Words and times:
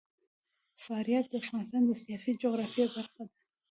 فاریاب 0.83 1.25
د 1.29 1.33
افغانستان 1.43 1.81
د 1.85 1.91
سیاسي 2.03 2.31
جغرافیه 2.41 2.85
برخه 2.95 3.21
ده. 3.27 3.35